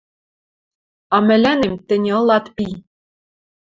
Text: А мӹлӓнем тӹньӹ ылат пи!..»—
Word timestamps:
А 1.15 1.17
мӹлӓнем 1.27 1.75
тӹньӹ 1.87 2.11
ылат 2.21 2.45
пи!..»— 2.55 2.67